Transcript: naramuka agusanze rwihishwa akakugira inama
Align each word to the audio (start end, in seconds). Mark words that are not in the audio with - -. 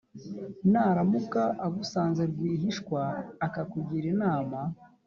naramuka 0.71 1.41
agusanze 1.65 2.21
rwihishwa 2.31 3.01
akakugira 3.45 4.05
inama 4.13 4.59